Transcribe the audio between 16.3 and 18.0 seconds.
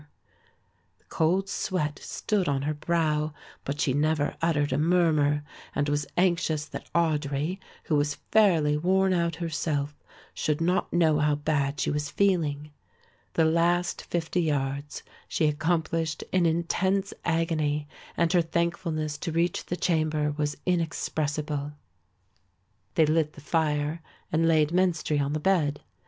in intense agony